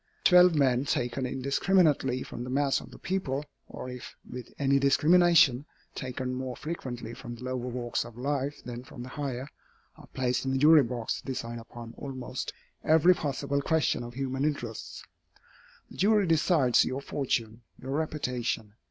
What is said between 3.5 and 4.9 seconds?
or if with any